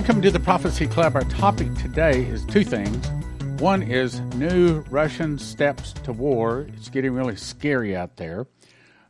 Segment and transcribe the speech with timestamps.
[0.00, 1.14] Welcome to the Prophecy Club.
[1.14, 3.06] Our topic today is two things.
[3.60, 6.66] One is new Russian steps to war.
[6.74, 8.46] It's getting really scary out there,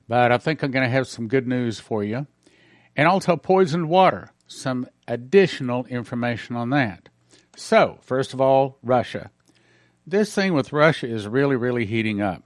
[0.09, 2.27] but I think I'm going to have some good news for you.
[2.97, 7.09] And also poisoned water, some additional information on that.
[7.55, 9.31] So, first of all, Russia.
[10.05, 12.43] This thing with Russia is really, really heating up.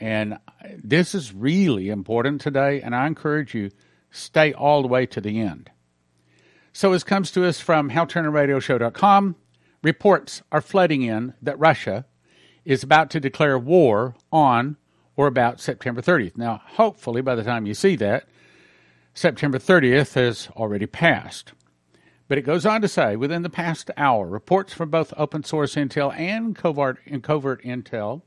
[0.00, 0.38] And
[0.82, 3.70] this is really important today, and I encourage you
[4.10, 5.71] stay all the way to the end.
[6.74, 9.36] So, as comes to us from HalTurnerRadioShow.com,
[9.82, 12.06] reports are flooding in that Russia
[12.64, 14.78] is about to declare war on
[15.14, 16.38] or about September 30th.
[16.38, 18.24] Now, hopefully, by the time you see that,
[19.12, 21.52] September 30th has already passed.
[22.26, 25.74] But it goes on to say within the past hour, reports from both open source
[25.74, 28.22] intel and covert, and covert intel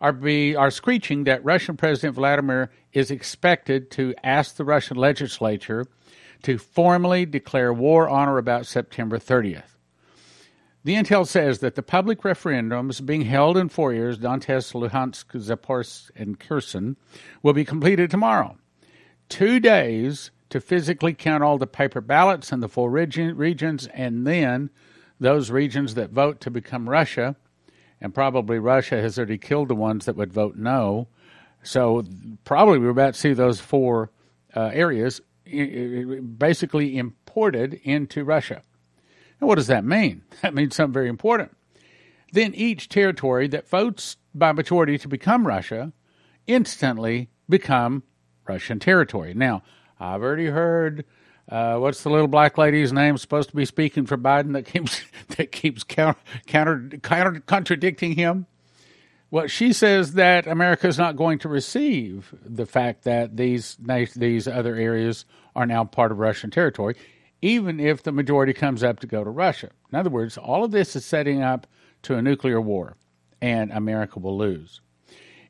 [0.00, 5.84] are, be, are screeching that Russian President Vladimir is expected to ask the Russian legislature
[6.44, 9.76] to formally declare war on or about September 30th.
[10.84, 16.10] The intel says that the public referendums being held in four years, Donetsk, Luhansk, Zaporozhye,
[16.14, 16.98] and Kherson,
[17.42, 18.58] will be completed tomorrow.
[19.30, 24.26] Two days to physically count all the paper ballots in the four region, regions, and
[24.26, 24.68] then
[25.18, 27.34] those regions that vote to become Russia,
[28.02, 31.08] and probably Russia has already killed the ones that would vote no.
[31.62, 32.04] So
[32.44, 34.10] probably we're about to see those four
[34.54, 38.62] uh, areas basically imported into Russia.
[39.40, 40.22] Now, what does that mean?
[40.42, 41.56] That means something very important.
[42.32, 45.92] Then each territory that votes by majority to become Russia
[46.46, 48.02] instantly become
[48.46, 49.34] Russian territory.
[49.34, 49.62] Now,
[50.00, 51.04] I've already heard
[51.48, 55.02] uh, what's the little black lady's name supposed to be speaking for Biden that keeps
[55.36, 58.46] that keeps counter, counter, counter contradicting him.
[59.30, 63.76] Well, she says that America is not going to receive the fact that these
[64.14, 65.24] these other areas
[65.56, 66.94] are now part of Russian territory,
[67.42, 69.70] even if the majority comes up to go to Russia.
[69.92, 71.66] In other words, all of this is setting up
[72.02, 72.96] to a nuclear war,
[73.40, 74.80] and America will lose.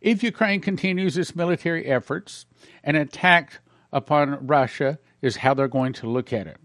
[0.01, 2.47] If Ukraine continues its military efforts,
[2.83, 3.61] an attack
[3.93, 6.59] upon Russia is how they're going to look at it.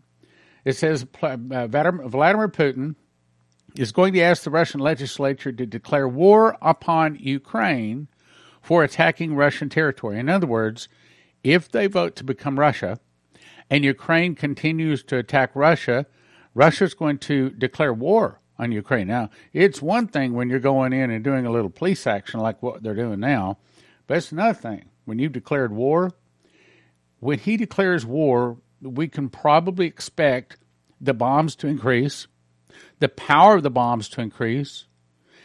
[0.66, 2.96] It says uh, Vladimir Putin
[3.76, 8.08] is going to ask the Russian legislature to declare war upon Ukraine
[8.62, 10.20] for attacking Russian territory.
[10.20, 10.90] In other words,
[11.44, 13.00] if they vote to become Russia
[13.70, 16.06] and Ukraine continues to attack Russia,
[16.54, 19.08] Russia's going to declare war on Ukraine.
[19.08, 22.62] Now, it's one thing when you're going in and doing a little police action like
[22.62, 23.58] what they're doing now,
[24.08, 26.12] but it's another thing when you've declared war.
[27.20, 30.58] When he declares war, we can probably expect
[31.00, 32.28] the bombs to increase
[33.00, 34.86] the power of the bombs to increase.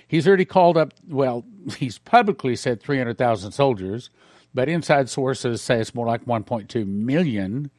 [0.07, 1.45] He's already called up, well,
[1.77, 4.11] he's publicly said 300,000 soldiers,
[4.53, 7.71] but inside sources say it's more like 1.2 million,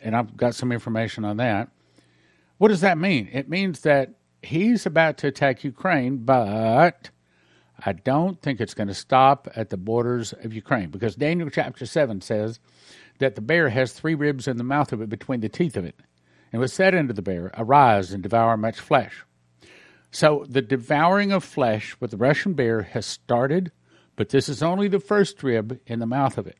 [0.00, 1.68] and I've got some information on that.
[2.58, 3.28] What does that mean?
[3.32, 7.10] It means that he's about to attack Ukraine, but
[7.84, 11.86] I don't think it's going to stop at the borders of Ukraine because Daniel chapter
[11.86, 12.60] 7 says
[13.18, 15.84] that the bear has three ribs in the mouth of it between the teeth of
[15.84, 15.96] it
[16.54, 19.24] and was said unto the bear, Arise and devour much flesh.
[20.12, 23.72] So the devouring of flesh with the Russian bear has started,
[24.14, 26.58] but this is only the first rib in the mouth of it.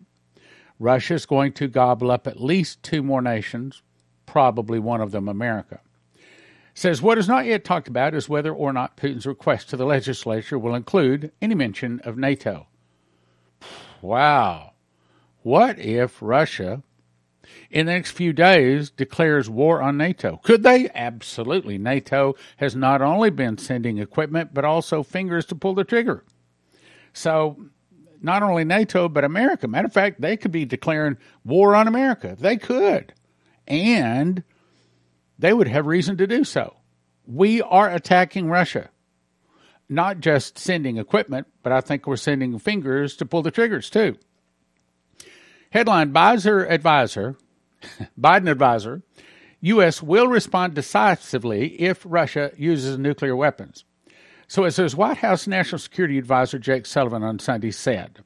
[0.80, 3.82] Russia is going to gobble up at least two more nations,
[4.26, 5.78] probably one of them America.
[6.74, 9.86] says what is not yet talked about is whether or not Putin's request to the
[9.86, 12.66] legislature will include any mention of NATO.
[14.02, 14.72] Wow.
[15.44, 16.82] What if Russia
[17.70, 20.40] in the next few days declares war on NATO.
[20.42, 20.88] Could they?
[20.94, 21.78] Absolutely.
[21.78, 26.24] NATO has not only been sending equipment, but also fingers to pull the trigger.
[27.12, 27.56] So,
[28.20, 29.68] not only NATO, but America.
[29.68, 32.36] Matter of fact, they could be declaring war on America.
[32.38, 33.12] They could.
[33.66, 34.42] And
[35.38, 36.76] they would have reason to do so.
[37.26, 38.90] We are attacking Russia.
[39.88, 44.16] Not just sending equipment, but I think we're sending fingers to pull the triggers too.
[45.70, 47.36] Headline Biden advisor,
[48.20, 49.02] Biden advisor,
[49.60, 50.02] U.S.
[50.02, 53.84] will respond decisively if Russia uses nuclear weapons.
[54.46, 58.22] So, as his White House National Security Advisor Jake Sullivan on Sunday said,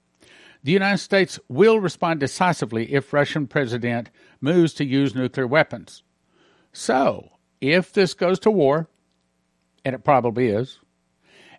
[0.64, 4.10] the United States will respond decisively if Russian president
[4.40, 6.02] moves to use nuclear weapons.
[6.72, 7.30] So,
[7.60, 8.88] if this goes to war,
[9.84, 10.80] and it probably is,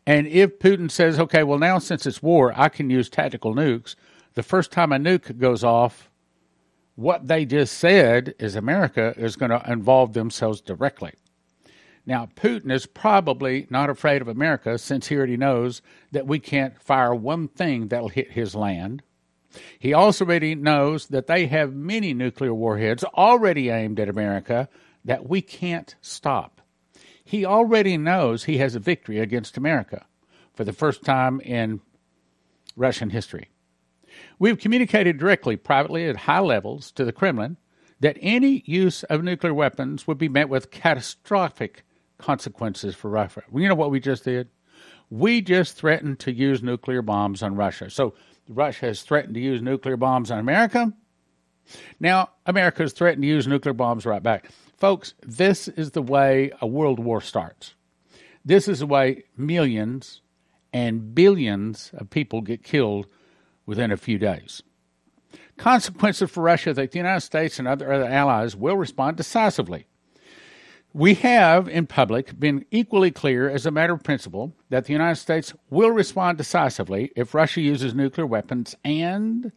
[0.05, 3.95] and if Putin says, okay, well, now since it's war, I can use tactical nukes,
[4.33, 6.08] the first time a nuke goes off,
[6.99, 11.13] what they just said is America is going to involve themselves directly.
[12.05, 15.81] Now, Putin is probably not afraid of America since he already knows
[16.11, 19.01] that we can't fire one thing that'll hit his land.
[19.79, 24.67] He also already knows that they have many nuclear warheads already aimed at America
[25.05, 26.61] that we can't stop.
[27.23, 30.07] he already knows he has a victory against America
[30.53, 31.79] for the first time in
[32.75, 33.49] Russian history.
[34.37, 37.57] We've communicated directly, privately, at high levels to the Kremlin
[37.99, 41.83] that any use of nuclear weapons would be met with catastrophic
[42.17, 43.43] consequences for Russia.
[43.53, 44.49] You know what we just did?
[45.09, 47.89] We just threatened to use nuclear bombs on Russia.
[47.89, 48.13] So
[48.47, 50.93] Russia has threatened to use nuclear bombs on America.
[51.99, 54.49] Now, America has threatened to use nuclear bombs right back.
[54.77, 57.73] Folks, this is the way a world war starts.
[58.45, 60.21] This is the way millions
[60.71, 63.07] and billions of people get killed
[63.69, 64.63] within a few days.
[65.55, 69.85] Consequences for Russia that the United States and other, other allies will respond decisively.
[70.91, 75.17] We have, in public, been equally clear as a matter of principle that the United
[75.17, 79.51] States will respond decisively if Russia uses nuclear weapons and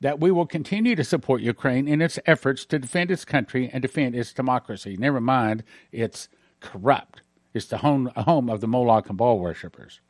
[0.00, 3.82] that we will continue to support Ukraine in its efforts to defend its country and
[3.82, 4.96] defend its democracy.
[4.98, 5.62] Never mind,
[5.92, 6.28] it's
[6.58, 7.22] corrupt.
[7.52, 10.00] It's the home, home of the Moloch and Baal worshippers.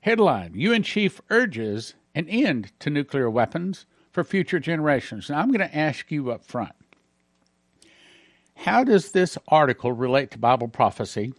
[0.00, 5.28] Headline UN chief urges an end to nuclear weapons for future generations.
[5.28, 6.72] Now, I'm going to ask you up front
[8.56, 11.34] how does this article relate to Bible prophecy?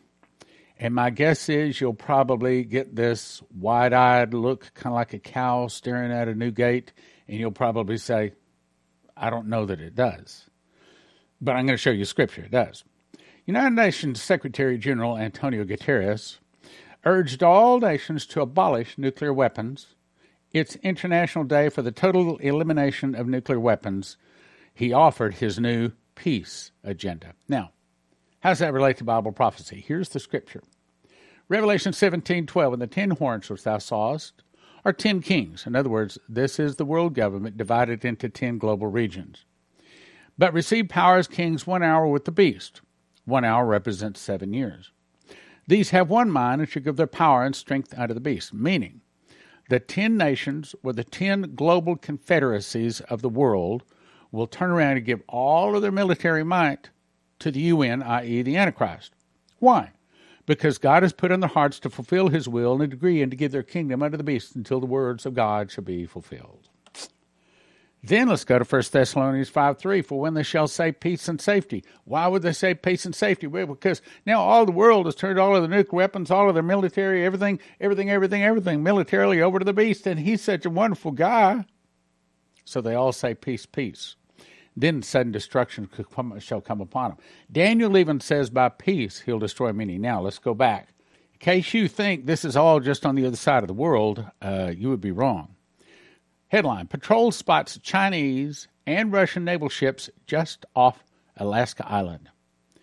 [0.80, 5.20] And my guess is you'll probably get this wide eyed look, kind of like a
[5.20, 6.94] cow staring at a new gate,
[7.28, 8.34] and you'll probably say,
[9.18, 10.48] I don't know that it does.
[11.42, 12.44] But I'm going to show you scripture.
[12.44, 12.84] It does.
[13.48, 16.38] United Nations Secretary General Antonio Guterres
[17.04, 19.96] urged all nations to abolish nuclear weapons
[20.54, 24.18] it's International Day for the Total Elimination of Nuclear Weapons.
[24.74, 27.34] He offered his new peace agenda.
[27.50, 27.72] Now,
[28.40, 29.84] how does that relate to Bible prophecy?
[29.86, 30.64] Here's the scripture.
[31.50, 34.44] Revelation 17:12 and the ten horns which thou sawest
[34.86, 35.66] are ten kings.
[35.68, 39.46] In other words, this is the world government divided into ten global regions.
[40.38, 42.82] But receive power as kings one hour with the beast.
[43.26, 44.92] One hour represents seven years.
[45.68, 49.02] These have one mind and should give their power and strength unto the beast, meaning
[49.70, 53.84] the 10 nations or the 10 global confederacies of the world
[54.32, 56.90] will turn around and give all of their military might
[57.40, 59.14] to the UN, i.e., the Antichrist.
[59.60, 59.92] Why?
[60.46, 63.32] Because God has put in their hearts to fulfill his will in a degree and
[63.32, 66.67] to give their kingdom unto the beast until the words of God shall be fulfilled.
[68.08, 70.02] Then let's go to 1 Thessalonians 5 3.
[70.02, 71.84] For when they shall say peace and safety.
[72.06, 73.48] Why would they say peace and safety?
[73.48, 76.54] Well, because now all the world has turned all of the nuclear weapons, all of
[76.54, 80.08] their military, everything, everything, everything, everything militarily over to the beast.
[80.08, 81.66] And he's such a wonderful guy.
[82.64, 84.16] So they all say peace, peace.
[84.76, 85.90] Then sudden destruction
[86.40, 87.18] shall come upon them.
[87.52, 89.98] Daniel even says by peace he'll destroy many.
[89.98, 90.94] Now let's go back.
[91.34, 94.26] In case you think this is all just on the other side of the world,
[94.42, 95.57] uh, you would be wrong.
[96.50, 101.04] Headline Patrol spots Chinese and Russian naval ships just off
[101.36, 102.30] Alaska Island.
[102.76, 102.82] It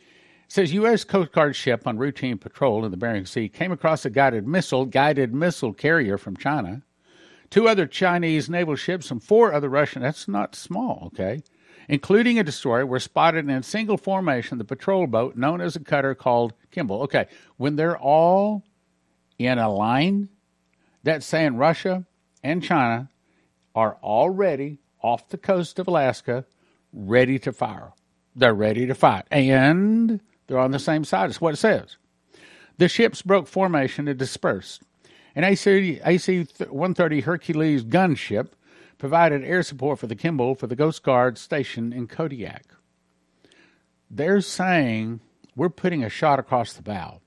[0.49, 1.03] says U.S.
[1.03, 4.85] Coast Guard ship on routine patrol in the Bering Sea came across a guided missile
[4.85, 6.83] guided missile carrier from China.
[7.49, 10.03] Two other Chinese naval ships and four other Russian.
[10.03, 11.43] That's not small, okay?
[11.89, 14.59] Including a destroyer, were spotted in single formation.
[14.59, 17.03] The patrol boat, known as a cutter, called Kimball.
[17.05, 18.63] Okay, when they're all
[19.39, 20.29] in a line,
[21.03, 22.05] that's saying Russia
[22.43, 23.09] and China
[23.75, 26.45] are already off the coast of Alaska,
[26.93, 27.93] ready to fire.
[28.37, 29.25] They're ready to fight.
[29.31, 31.29] And they're on the same side.
[31.29, 31.97] That's what it says.
[32.79, 34.83] The ships broke formation and dispersed.
[35.37, 38.49] An AC, AC 130 Hercules gunship
[38.99, 42.65] provided air support for the Kimball for the Coast Guard station in Kodiak.
[44.11, 45.21] They're saying
[45.57, 47.21] we're putting a shot across the bow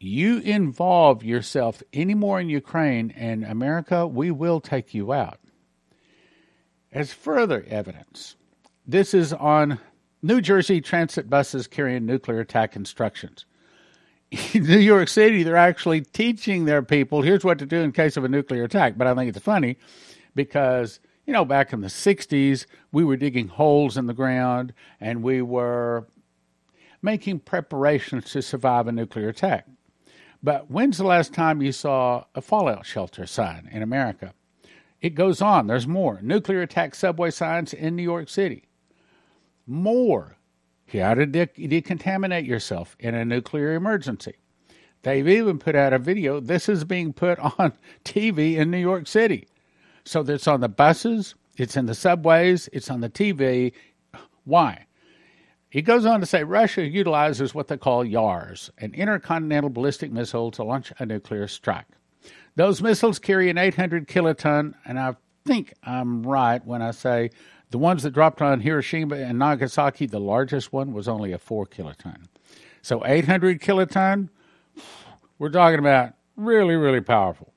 [0.00, 5.38] you involve yourself anymore in Ukraine and America, we will take you out.
[6.92, 8.36] As further evidence,
[8.86, 9.78] this is on
[10.22, 13.44] New Jersey transit buses carrying nuclear attack instructions.
[14.52, 18.16] In New York City, they're actually teaching their people here's what to do in case
[18.16, 18.96] of a nuclear attack.
[18.96, 19.76] But I think it's funny
[20.34, 25.22] because, you know, back in the 60s, we were digging holes in the ground and
[25.22, 26.06] we were
[27.02, 29.66] making preparations to survive a nuclear attack.
[30.42, 34.32] But when's the last time you saw a fallout shelter sign in America?
[35.00, 35.66] It goes on.
[35.66, 36.20] There's more.
[36.22, 38.64] Nuclear attack subway signs in New York City.
[39.66, 40.36] More.
[40.92, 44.34] How to de- decontaminate yourself in a nuclear emergency.
[45.02, 46.40] They've even put out a video.
[46.40, 47.72] This is being put on
[48.04, 49.46] TV in New York City.
[50.04, 53.72] So it's on the buses, it's in the subways, it's on the TV.
[54.44, 54.86] Why?
[55.70, 60.50] He goes on to say Russia utilizes what they call YARS, an intercontinental ballistic missile,
[60.50, 61.86] to launch a nuclear strike.
[62.56, 67.30] Those missiles carry an 800 kiloton, and I think I'm right when I say
[67.70, 71.66] the ones that dropped on Hiroshima and Nagasaki, the largest one was only a 4
[71.66, 72.24] kiloton.
[72.82, 74.28] So 800 kiloton,
[75.38, 77.52] we're talking about really, really powerful.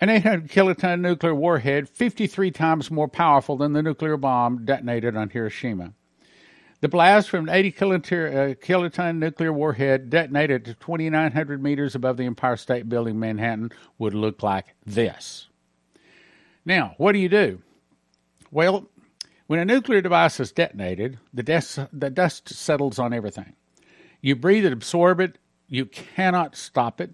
[0.00, 5.30] An 800 kiloton nuclear warhead, 53 times more powerful than the nuclear bomb detonated on
[5.30, 5.92] Hiroshima.
[6.80, 12.16] The blast from an 80 kiloton, uh, kiloton nuclear warhead detonated to 2,900 meters above
[12.16, 15.48] the Empire State Building, Manhattan, would look like this.
[16.64, 17.62] Now, what do you do?
[18.52, 18.88] Well,
[19.48, 23.54] when a nuclear device is detonated, the, the dust settles on everything.
[24.20, 27.10] You breathe it, absorb it, you cannot stop it.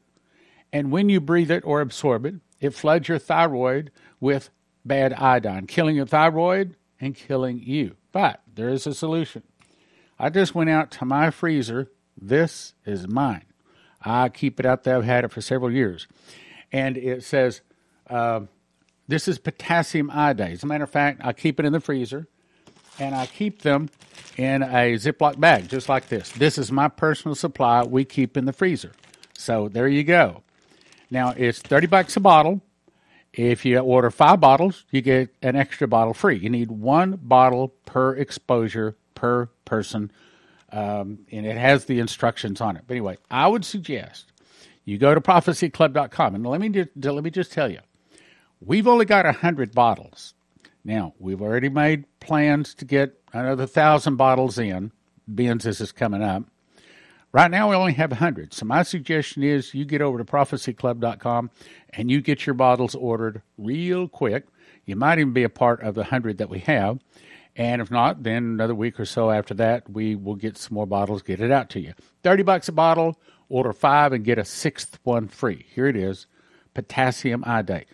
[0.73, 4.51] And when you breathe it or absorb it, it floods your thyroid with
[4.85, 7.97] bad iodine, killing your thyroid and killing you.
[8.13, 9.43] But there is a solution.
[10.25, 11.91] I just went out to my freezer.
[12.17, 13.45] This is mine.
[14.01, 14.97] I keep it out there.
[14.97, 16.09] I've had it for several years.
[16.73, 17.61] And it says,
[18.09, 18.41] uh,
[19.07, 20.53] this is potassium iodide.
[20.53, 22.27] As a matter of fact, I keep it in the freezer
[22.99, 23.91] and I keep them
[24.39, 26.31] in a Ziploc bag, just like this.
[26.31, 28.93] This is my personal supply we keep in the freezer.
[29.37, 30.43] So there you go.
[31.11, 32.63] Now it's 30 bucks a bottle.
[33.35, 36.39] If you order five bottles, you get an extra bottle free.
[36.39, 40.11] You need one bottle per exposure per person,
[40.73, 42.85] um, and it has the instructions on it.
[42.87, 44.33] But anyway, I would suggest
[44.85, 47.81] you go to prophecyclub.com, and let me just, let me just tell you,
[48.61, 50.35] we've only got hundred bottles.
[50.85, 54.93] Now we've already made plans to get another thousand bottles in.
[55.35, 56.45] Being this is coming up,
[57.35, 58.55] Right now, we only have 100.
[58.55, 61.51] So, my suggestion is you get over to prophecyclub.com
[61.91, 64.47] and you get your bottles ordered real quick.
[64.87, 67.01] You might even be a part of the 100 that we have.
[67.57, 70.87] And if not, then another week or so after that, we will get some more
[70.87, 71.95] bottles, get it out to you.
[72.25, 73.17] 30 bucks a bottle,
[73.49, 75.65] order five and get a sixth one free.
[75.73, 76.27] Here it is
[76.75, 77.87] potassium iodate.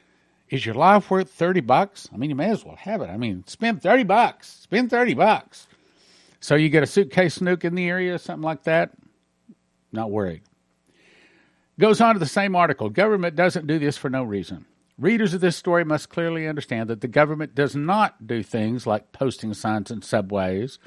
[0.48, 2.08] Is your life worth 30 bucks?
[2.12, 3.10] I mean, you may as well have it.
[3.10, 4.48] I mean, spend 30 bucks.
[4.62, 5.66] Spend 30 bucks.
[6.40, 8.90] So you get a suitcase nuke in the area, something like that.
[9.92, 10.42] Not worried.
[11.78, 12.90] Goes on to the same article.
[12.90, 14.64] Government doesn't do this for no reason.
[15.00, 19.12] Readers of this story must clearly understand that the government does not do things like
[19.12, 20.78] posting signs in subways,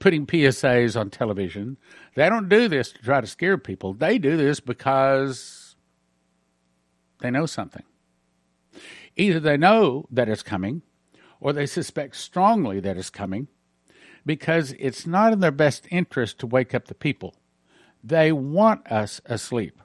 [0.00, 1.78] putting PSAs on television.
[2.16, 3.94] They don't do this to try to scare people.
[3.94, 5.76] They do this because
[7.20, 7.84] they know something.
[9.14, 10.82] Either they know that it's coming
[11.38, 13.46] or they suspect strongly that it's coming
[14.26, 17.36] because it's not in their best interest to wake up the people.
[18.02, 19.80] They want us asleep.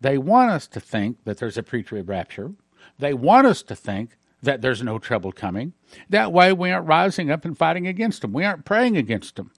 [0.00, 2.54] They want us to think that there's a pre trib rapture.
[2.98, 5.72] They want us to think that there's no trouble coming.
[6.08, 8.32] That way, we aren't rising up and fighting against them.
[8.32, 9.50] We aren't praying against them.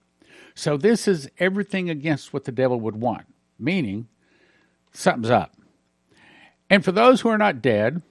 [0.55, 3.27] So, this is everything against what the devil would want,
[3.59, 4.09] meaning
[4.93, 5.55] something's up.
[6.71, 8.03] And for those who are not dead,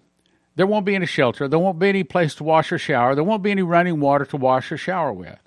[0.56, 1.48] there won't be any shelter.
[1.48, 3.16] There won't be any place to wash or shower.
[3.16, 5.40] There won't be any running water to wash or shower with.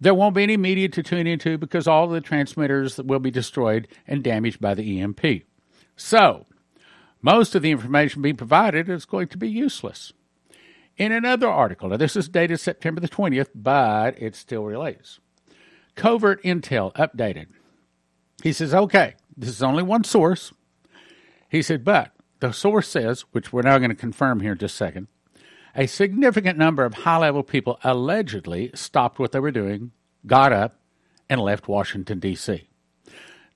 [0.00, 3.86] There won't be any media to tune into because all the transmitters will be destroyed
[4.06, 5.44] and damaged by the EMP.
[5.96, 6.46] So,
[7.22, 10.12] most of the information being provided is going to be useless.
[10.96, 15.20] In another article, now this is dated September the 20th, but it still relates.
[15.94, 17.46] Covert Intel updated.
[18.42, 20.52] He says, okay, this is only one source.
[21.48, 24.74] He said, but the source says, which we're now going to confirm here in just
[24.74, 25.08] a second,
[25.74, 29.92] a significant number of high level people allegedly stopped what they were doing,
[30.26, 30.74] got up,
[31.28, 32.68] and left Washington, D.C.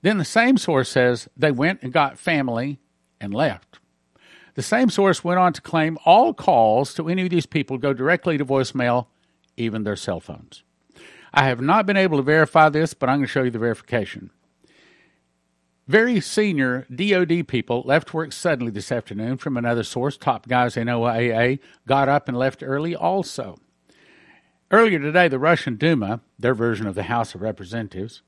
[0.01, 2.79] Then the same source says they went and got family
[3.25, 3.79] and left.
[4.53, 7.93] The same source went on to claim all calls to any of these people go
[7.93, 9.07] directly to voicemail,
[9.57, 10.63] even their cell phones.
[11.33, 13.59] I have not been able to verify this, but I'm going to show you the
[13.59, 14.29] verification.
[15.87, 20.17] Very senior DOD people left work suddenly this afternoon from another source.
[20.17, 23.59] Top guys in OAA got up and left early also.
[24.71, 28.23] Earlier today, the Russian Duma, their version of the House of Representatives,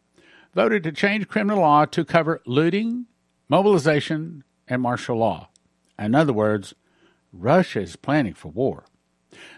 [0.54, 3.06] voted to change criminal law to cover looting,
[3.50, 5.50] mobilization, and martial law.
[5.98, 6.74] In other words,
[7.32, 8.86] Russia is planning for war.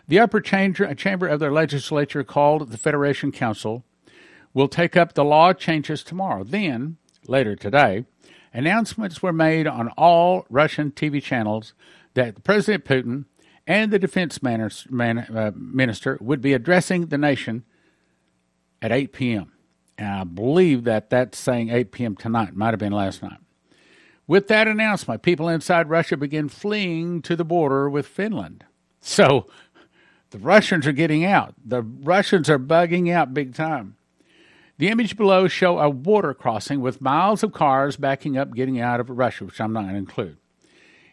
[0.07, 3.83] The upper chamber of their legislature, called the Federation Council,
[4.53, 6.43] will take up the law changes tomorrow.
[6.43, 6.97] Then,
[7.27, 8.05] later today,
[8.53, 11.73] announcements were made on all Russian TV channels
[12.15, 13.25] that President Putin
[13.67, 17.63] and the defense uh, minister would be addressing the nation
[18.81, 19.51] at 8 p.m.
[19.97, 22.15] And I believe that that's saying 8 p.m.
[22.15, 22.55] tonight.
[22.55, 23.37] Might have been last night.
[24.29, 28.63] With that announcement, people inside Russia begin fleeing to the border with Finland.
[29.01, 29.47] So
[30.29, 31.55] the Russians are getting out.
[31.65, 33.95] The Russians are bugging out big time.
[34.77, 38.99] The image below show a water crossing with miles of cars backing up getting out
[38.99, 40.37] of Russia, which I'm not going to include.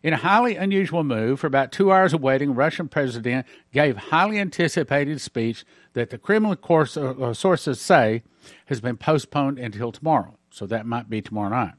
[0.02, 4.38] In a highly unusual move, for about two hours of waiting, Russian president gave highly
[4.38, 8.24] anticipated speech that the Kremlin course, uh, sources say
[8.66, 10.36] has been postponed until tomorrow.
[10.50, 11.74] so that might be tomorrow night.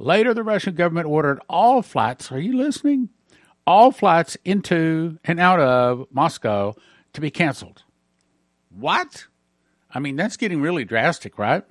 [0.00, 3.10] Later, the Russian government ordered all flights, are you listening?
[3.66, 6.72] All flights into and out of Moscow
[7.12, 7.82] to be canceled.
[8.70, 9.26] What?
[9.90, 11.64] I mean, that's getting really drastic, right?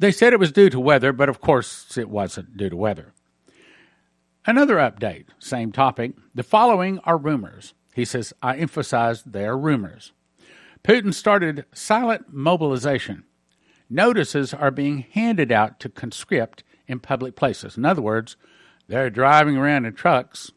[0.00, 3.12] They said it was due to weather, but of course it wasn't due to weather.
[4.44, 6.14] Another update, same topic.
[6.34, 7.74] The following are rumors.
[7.94, 10.10] He says, I emphasize they are rumors.
[10.82, 13.22] Putin started silent mobilization.
[13.88, 17.76] Notices are being handed out to conscript in public places.
[17.76, 18.36] In other words,
[18.88, 20.52] they're driving around in trucks,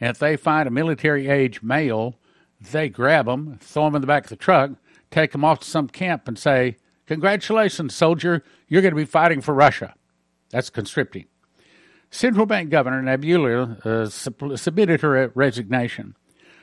[0.00, 2.16] and if they find a military age male,
[2.60, 4.72] they grab them, throw them in the back of the truck,
[5.10, 9.40] take them off to some camp, and say, Congratulations, soldier, you're going to be fighting
[9.40, 9.94] for Russia.
[10.50, 11.26] That's conscripting.
[12.10, 16.14] Central Bank Governor Nabila uh, submitted her resignation.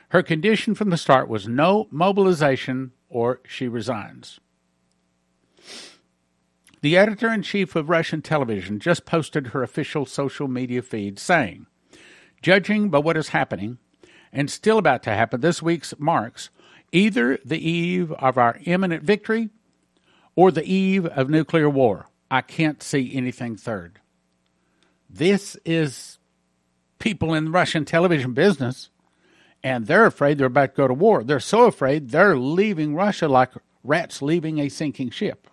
[0.10, 4.40] Her condition from the start was no mobilization or she resigns.
[6.82, 11.66] The editor in chief of Russian television just posted her official social media feed saying,
[12.42, 13.80] Judging by what is happening
[14.32, 16.50] and still about to happen, this week's marks
[16.92, 19.50] either the eve of our imminent victory
[20.36, 22.08] or the eve of nuclear war.
[22.30, 24.00] I can't see anything third.
[25.10, 26.20] This is
[27.00, 28.90] people in the Russian television business,
[29.64, 31.24] and they're afraid they're about to go to war.
[31.24, 33.52] They're so afraid they're leaving Russia like
[33.84, 35.48] rats leaving a sinking ship.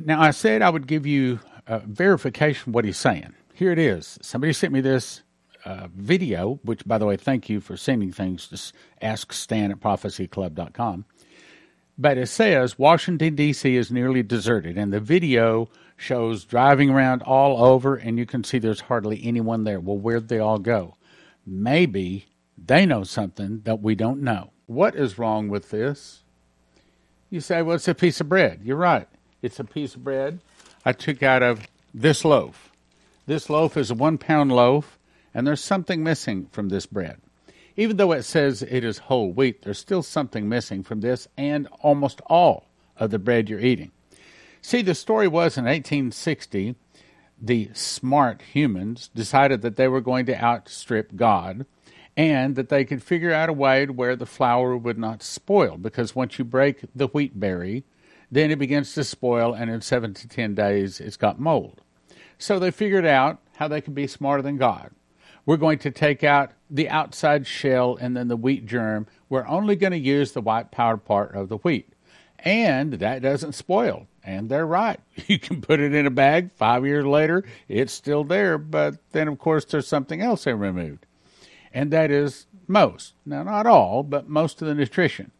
[0.00, 3.34] Now, I said I would give you a verification what he's saying.
[3.54, 4.18] Here it is.
[4.22, 5.22] Somebody sent me this
[5.64, 9.80] uh, video, which, by the way, thank you for sending things to ask Stan at
[9.80, 11.04] prophecyclub.com.
[11.98, 13.74] But it says Washington, D.C.
[13.74, 18.58] is nearly deserted, and the video shows driving around all over, and you can see
[18.58, 19.80] there's hardly anyone there.
[19.80, 20.96] Well, where'd they all go?
[21.46, 22.26] Maybe
[22.62, 24.52] they know something that we don't know.
[24.66, 26.22] What is wrong with this?
[27.30, 28.60] You say, well, it's a piece of bread.
[28.62, 29.08] You're right.
[29.42, 30.40] It's a piece of bread
[30.84, 32.70] I took out of this loaf.
[33.26, 34.98] This loaf is a one pound loaf,
[35.34, 37.20] and there's something missing from this bread.
[37.76, 41.68] Even though it says it is whole wheat, there's still something missing from this and
[41.80, 43.90] almost all of the bread you're eating.
[44.62, 46.76] See, the story was in 1860,
[47.40, 51.66] the smart humans decided that they were going to outstrip God
[52.16, 56.14] and that they could figure out a way where the flour would not spoil because
[56.14, 57.84] once you break the wheat berry,
[58.30, 61.80] then it begins to spoil, and in seven to ten days, it's got mold.
[62.38, 64.90] So they figured out how they could be smarter than God.
[65.46, 69.06] We're going to take out the outside shell and then the wheat germ.
[69.28, 71.92] We're only going to use the white powder part of the wheat.
[72.40, 74.08] And that doesn't spoil.
[74.24, 75.00] And they're right.
[75.28, 76.50] You can put it in a bag.
[76.56, 78.58] Five years later, it's still there.
[78.58, 81.06] But then, of course, there's something else they removed.
[81.72, 83.14] And that is most.
[83.24, 85.30] Now, not all, but most of the nutrition.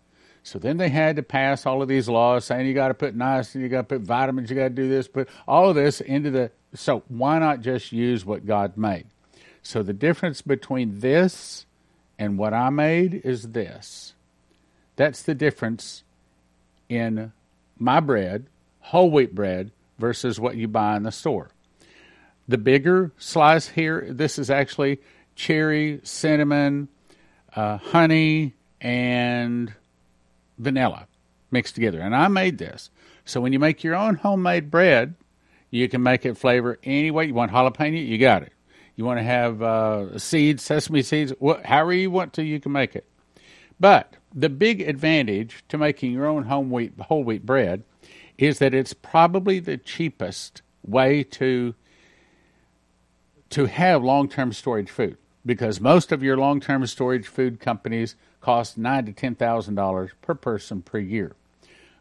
[0.46, 3.18] So then they had to pass all of these laws saying you got to put
[3.18, 6.00] niacin, you got to put vitamins, you got to do this, put all of this
[6.00, 6.52] into the.
[6.72, 9.06] So why not just use what God made?
[9.64, 11.66] So the difference between this
[12.16, 14.14] and what I made is this.
[14.94, 16.04] That's the difference
[16.88, 17.32] in
[17.76, 18.46] my bread,
[18.78, 21.50] whole wheat bread, versus what you buy in the store.
[22.46, 25.00] The bigger slice here, this is actually
[25.34, 26.86] cherry, cinnamon,
[27.56, 29.74] uh, honey, and
[30.58, 31.06] vanilla
[31.50, 32.00] mixed together.
[32.00, 32.90] And I made this.
[33.24, 35.14] So when you make your own homemade bread,
[35.70, 37.52] you can make it flavor any way you want.
[37.52, 38.52] Jalapeno, you got it.
[38.94, 42.72] You want to have uh, seeds, sesame seeds, what, however you want to, you can
[42.72, 43.06] make it.
[43.78, 47.84] But the big advantage to making your own home wheat, whole wheat bread
[48.38, 51.74] is that it's probably the cheapest way to
[53.48, 55.16] to have long-term storage food
[55.46, 60.34] because most of your long-term storage food companies cost nine to ten thousand dollars per
[60.34, 61.36] person per year.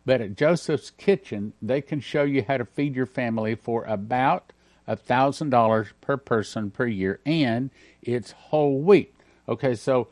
[0.05, 4.51] But at Joseph's Kitchen, they can show you how to feed your family for about
[4.93, 7.69] thousand dollars per person per year, and
[8.01, 9.13] it's whole wheat.
[9.47, 10.07] Okay, so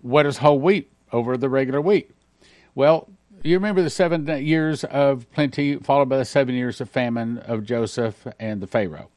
[0.00, 2.10] what is whole wheat over the regular wheat?
[2.74, 3.08] Well,
[3.42, 7.64] you remember the seven years of plenty, followed by the seven years of famine of
[7.64, 9.10] Joseph and the Pharaoh.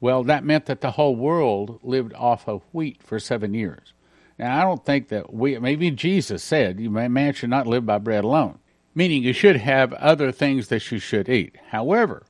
[0.00, 3.92] Well, that meant that the whole world lived off of wheat for seven years.
[4.38, 8.24] Now, I don't think that we, maybe Jesus said, man should not live by bread
[8.24, 8.58] alone,
[8.94, 11.56] meaning you should have other things that you should eat.
[11.70, 12.26] However,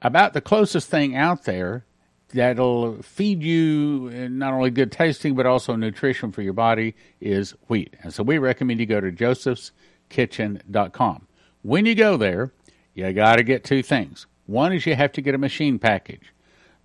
[0.00, 1.84] about the closest thing out there
[2.32, 7.94] that'll feed you not only good tasting but also nutrition for your body is wheat.
[8.02, 11.26] And so we recommend you go to josephskitchen.com.
[11.62, 12.52] When you go there,
[12.94, 14.26] you got to get two things.
[14.46, 16.32] One is you have to get a machine package.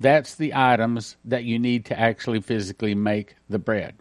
[0.04, 3.96] That's the items that you need to actually physically make the bread.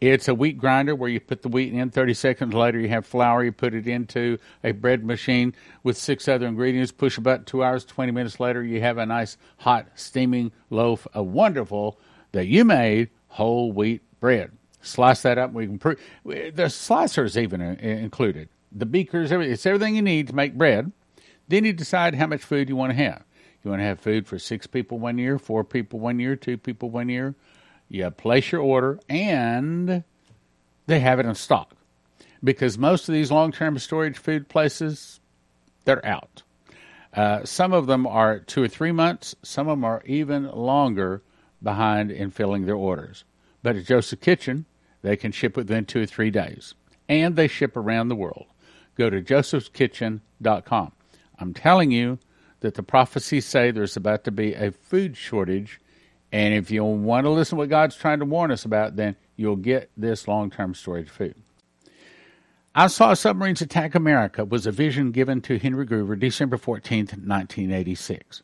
[0.00, 1.90] It's a wheat grinder where you put the wheat in.
[1.90, 3.42] 30 seconds later, you have flour.
[3.42, 6.92] You put it into a bread machine with six other ingredients.
[6.92, 7.44] Push a button.
[7.46, 11.98] Two hours, 20 minutes later, you have a nice, hot, steaming loaf of wonderful
[12.30, 14.52] that you made whole wheat bread.
[14.82, 15.52] Slice that up.
[15.52, 15.94] We can pr-
[16.24, 18.50] the slicers even included.
[18.70, 19.32] The beakers.
[19.32, 20.92] It's everything you need to make bread.
[21.48, 23.24] Then you decide how much food you want to have.
[23.64, 26.58] You want to have food for six people one year, four people one year, two
[26.58, 27.34] people one year.
[27.88, 30.04] You place your order, and
[30.86, 31.74] they have it in stock.
[32.42, 35.20] Because most of these long term storage food places,
[35.86, 36.42] they're out.
[37.14, 41.22] Uh, some of them are two or three months, some of them are even longer
[41.62, 43.24] behind in filling their orders.
[43.62, 44.66] But at Joseph Kitchen,
[45.00, 46.74] they can ship within two or three days.
[47.08, 48.46] And they ship around the world.
[48.96, 50.92] Go to josephskitchen.com.
[51.38, 52.18] I'm telling you
[52.64, 55.78] that the prophecies say there's about to be a food shortage.
[56.32, 59.16] And if you want to listen to what God's trying to warn us about, then
[59.36, 61.34] you'll get this long term storage food.
[62.74, 68.42] I saw submarines attack America was a vision given to Henry Gruver December 14th, 1986.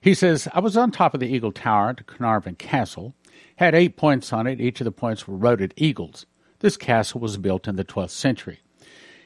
[0.00, 3.14] He says, I was on top of the Eagle Tower at Carnarvon Castle,
[3.56, 4.62] had eight points on it.
[4.62, 6.24] Each of the points were roted eagles.
[6.60, 8.60] This castle was built in the 12th century.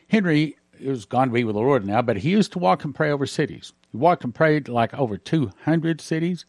[0.09, 2.95] Henry is gone to be with the Lord now, but he used to walk and
[2.95, 3.73] pray over cities.
[3.91, 6.45] He walked and prayed like over 200 cities.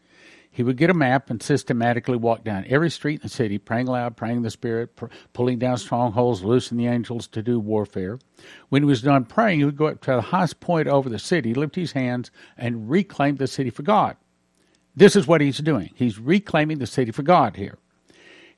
[0.50, 3.86] He would get a map and systematically walk down every street in the city, praying
[3.86, 8.18] loud, praying the Spirit, pr- pulling down strongholds, loosing the angels to do warfare.
[8.68, 11.18] When he was done praying, he would go up to the highest point over the
[11.18, 14.16] city, lift his hands, and reclaim the city for God.
[14.96, 15.90] This is what he's doing.
[15.94, 17.78] He's reclaiming the city for God here.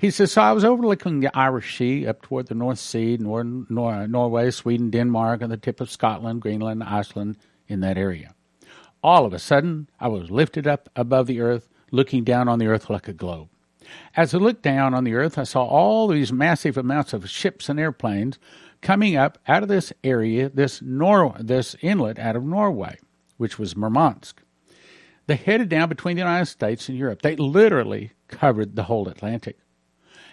[0.01, 3.45] He says, So I was overlooking the Irish Sea up toward the North Sea, Nor-
[3.45, 7.37] Nor- Norway, Sweden, Denmark, and the tip of Scotland, Greenland, Iceland,
[7.69, 8.35] in that area.
[9.03, 12.67] All of a sudden, I was lifted up above the earth, looking down on the
[12.67, 13.51] earth like a globe.
[14.17, 17.69] As I looked down on the earth, I saw all these massive amounts of ships
[17.69, 18.39] and airplanes
[18.81, 22.99] coming up out of this area, this Nor- this inlet out of Norway,
[23.37, 24.41] which was Murmansk.
[25.27, 27.21] They headed down between the United States and Europe.
[27.21, 29.59] They literally covered the whole Atlantic.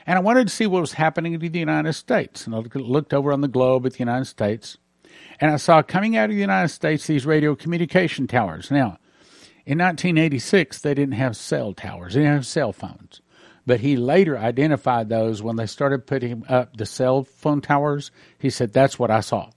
[0.08, 2.48] And I wanted to see what was happening to the United States.
[2.48, 4.78] And I looked over on the globe at the United States,
[5.42, 8.72] and I saw coming out of the United States these radio communication towers.
[8.72, 8.98] Now,
[9.66, 13.22] in 1986, they didn't have cell towers, they didn't have cell phones.
[13.66, 18.12] But he later identified those when they started putting up the cell phone towers.
[18.40, 19.50] He said, That's what I saw.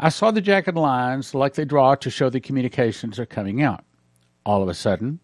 [0.00, 3.84] I saw the jagged lines like they draw to show the communications are coming out.
[4.46, 5.20] All of a sudden,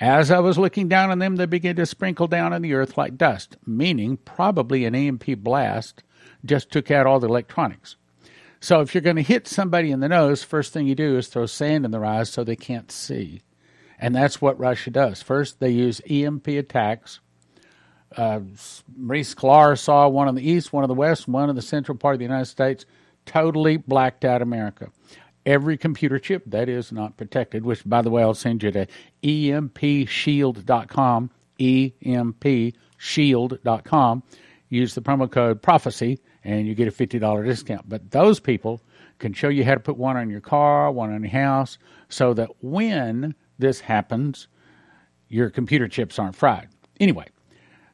[0.00, 2.96] as I was looking down on them, they began to sprinkle down on the earth
[2.96, 6.02] like dust, meaning probably an EMP blast
[6.44, 7.96] just took out all the electronics.
[8.60, 11.28] So if you're going to hit somebody in the nose, first thing you do is
[11.28, 13.42] throw sand in their eyes so they can't see.
[13.98, 15.22] And that's what Russia does.
[15.22, 17.20] First, they use EMP attacks.
[18.16, 18.40] Uh,
[18.96, 21.98] Maurice Sklar saw one on the east, one on the west, one in the central
[21.98, 22.86] part of the United States,
[23.26, 24.90] totally blacked out America
[25.48, 28.86] every computer chip that is not protected, which, by the way, I'll send you to
[29.22, 34.22] empshield.com, empshield.com.
[34.68, 37.88] Use the promo code prophecy and you get a $50 discount.
[37.88, 38.82] But those people
[39.18, 41.78] can show you how to put one on your car, one on your house,
[42.10, 44.48] so that when this happens,
[45.28, 46.68] your computer chips aren't fried.
[47.00, 47.24] Anyway,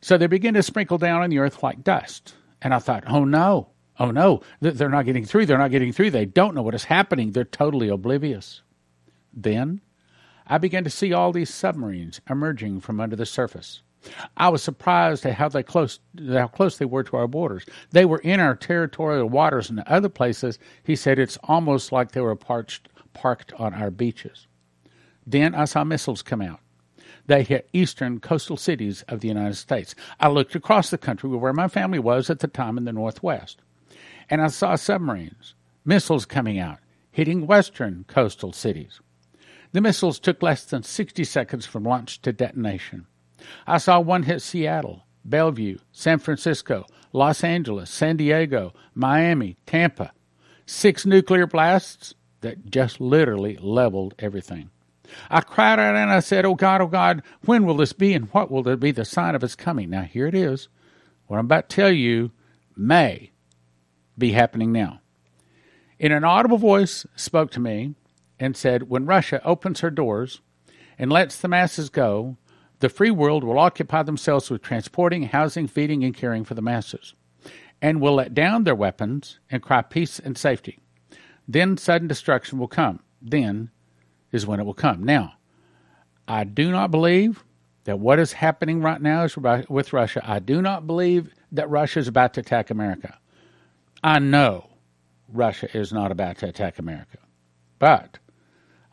[0.00, 2.34] so they begin to sprinkle down on the earth like dust.
[2.60, 5.46] And I thought, oh no, Oh no, they're not getting through.
[5.46, 6.10] They're not getting through.
[6.10, 7.30] They don't know what is happening.
[7.32, 8.62] They're totally oblivious.
[9.32, 9.80] Then
[10.46, 13.82] I began to see all these submarines emerging from under the surface.
[14.36, 17.64] I was surprised at how they close how close they were to our borders.
[17.90, 20.58] They were in our territorial waters and other places.
[20.82, 24.46] He said it's almost like they were parched, parked on our beaches.
[25.26, 26.60] Then I saw missiles come out.
[27.26, 29.94] They hit eastern coastal cities of the United States.
[30.20, 33.62] I looked across the country where my family was at the time in the Northwest
[34.30, 36.78] and I saw submarines, missiles coming out,
[37.10, 39.00] hitting western coastal cities.
[39.72, 43.06] The missiles took less than 60 seconds from launch to detonation.
[43.66, 50.12] I saw one hit Seattle, Bellevue, San Francisco, Los Angeles, San Diego, Miami, Tampa.
[50.66, 54.70] Six nuclear blasts that just literally leveled everything.
[55.30, 58.26] I cried out and I said, Oh God, oh God, when will this be and
[58.32, 59.90] what will be the sign of its coming?
[59.90, 60.68] Now here it is.
[61.26, 62.30] What I'm about to tell you
[62.76, 63.32] may
[64.16, 65.00] be happening now.
[65.98, 67.94] In an audible voice spoke to me
[68.38, 70.40] and said, When Russia opens her doors
[70.98, 72.36] and lets the masses go,
[72.80, 77.14] the free world will occupy themselves with transporting, housing, feeding, and caring for the masses,
[77.80, 80.78] and will let down their weapons and cry peace and safety.
[81.46, 83.00] Then sudden destruction will come.
[83.22, 83.70] Then
[84.32, 85.04] is when it will come.
[85.04, 85.34] Now,
[86.26, 87.44] I do not believe
[87.84, 90.22] that what is happening right now is with Russia.
[90.24, 93.18] I do not believe that Russia is about to attack America.
[94.04, 94.68] I know
[95.32, 97.16] Russia is not about to attack America,
[97.78, 98.18] but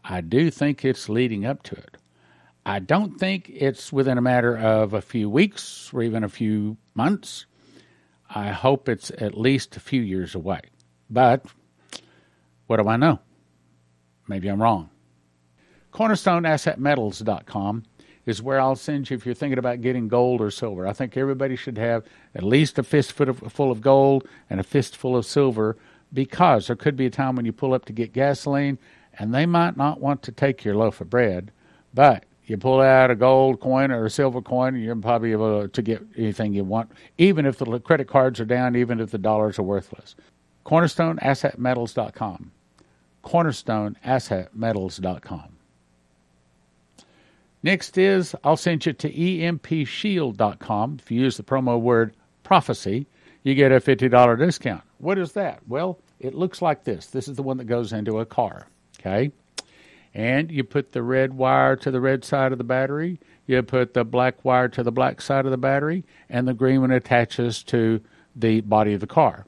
[0.05, 1.97] I do think it's leading up to it.
[2.65, 6.77] I don't think it's within a matter of a few weeks or even a few
[6.93, 7.45] months.
[8.33, 10.61] I hope it's at least a few years away.
[11.09, 11.45] But
[12.67, 13.19] what do I know?
[14.29, 14.91] Maybe I'm wrong.
[15.91, 17.83] CornerstoneAssetMetals.com
[18.25, 20.87] is where I'll send you if you're thinking about getting gold or silver.
[20.87, 22.05] I think everybody should have
[22.35, 25.77] at least a fistful of gold and a fistful of silver
[26.13, 28.77] because there could be a time when you pull up to get gasoline
[29.17, 31.51] and they might not want to take your loaf of bread,
[31.93, 35.81] but you pull out a gold coin or a silver coin, you're probably able to
[35.81, 39.57] get anything you want, even if the credit cards are down, even if the dollars
[39.57, 40.15] are worthless.
[40.65, 42.51] CornerstoneAssetMetals.com.
[43.23, 45.57] CornerstoneAssetMetals.com.
[47.63, 50.97] Next is I'll send you to EMPShield.com.
[51.01, 53.07] If you use the promo word prophecy,
[53.43, 54.83] you get a $50 discount.
[54.97, 55.59] What is that?
[55.67, 57.07] Well, it looks like this.
[57.07, 58.67] This is the one that goes into a car.
[58.99, 59.31] Okay?
[60.13, 63.93] And you put the red wire to the red side of the battery, you put
[63.93, 67.63] the black wire to the black side of the battery, and the green one attaches
[67.63, 68.01] to
[68.35, 69.45] the body of the car.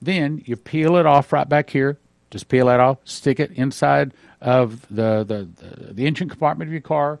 [0.00, 1.98] Then you peel it off right back here.
[2.30, 6.72] Just peel that off, stick it inside of the, the, the, the engine compartment of
[6.72, 7.20] your car,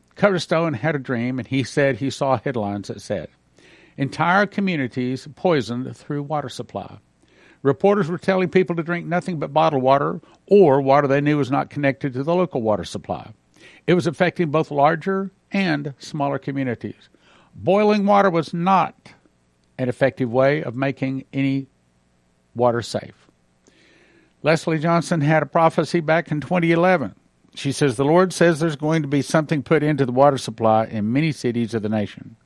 [0.21, 3.29] Cutter Stone had a dream, and he said he saw headlines that said,
[3.97, 6.99] Entire communities poisoned through water supply.
[7.63, 11.49] Reporters were telling people to drink nothing but bottled water or water they knew was
[11.49, 13.31] not connected to the local water supply.
[13.87, 17.09] It was affecting both larger and smaller communities.
[17.55, 19.13] Boiling water was not
[19.79, 21.65] an effective way of making any
[22.53, 23.27] water safe.
[24.43, 27.15] Leslie Johnson had a prophecy back in 2011.
[27.53, 30.85] She says, The Lord says there's going to be something put into the water supply
[30.85, 32.37] in many cities of the nation.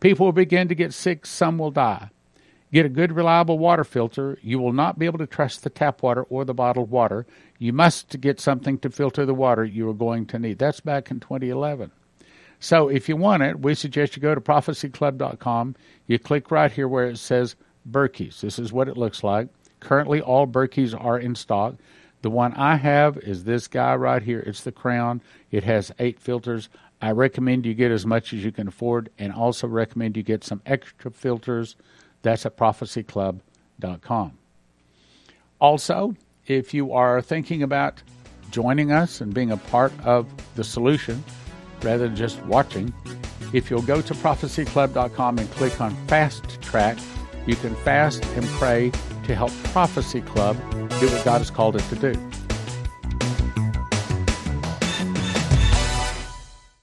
[0.00, 2.10] People will begin to get sick, some will die.
[2.72, 4.38] Get a good, reliable water filter.
[4.42, 7.26] You will not be able to trust the tap water or the bottled water.
[7.58, 10.58] You must get something to filter the water you are going to need.
[10.58, 11.90] That's back in 2011.
[12.60, 15.76] So if you want it, we suggest you go to prophecyclub.com.
[16.06, 17.56] You click right here where it says
[17.90, 18.40] Berkey's.
[18.40, 19.48] This is what it looks like.
[19.80, 21.76] Currently, all Berkeys are in stock.
[22.22, 24.40] The one I have is this guy right here.
[24.40, 25.20] It's the Crown.
[25.50, 26.68] It has eight filters.
[27.00, 30.42] I recommend you get as much as you can afford and also recommend you get
[30.42, 31.76] some extra filters.
[32.22, 34.32] That's at prophecyclub.com.
[35.60, 38.02] Also, if you are thinking about
[38.50, 40.26] joining us and being a part of
[40.56, 41.22] the solution
[41.82, 42.92] rather than just watching,
[43.52, 46.98] if you'll go to prophecyclub.com and click on Fast Track,
[47.46, 48.90] you can fast and pray
[49.28, 52.37] to help Prophecy Club do what God has called it to do.